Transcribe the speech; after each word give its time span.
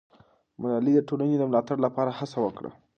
ملالۍ 0.61 0.93
د 0.97 1.01
ټولنې 1.09 1.35
د 1.39 1.43
ملاتړ 1.49 1.77
لپاره 1.85 2.11
هڅه 2.19 2.37
وکړه. 2.41 2.71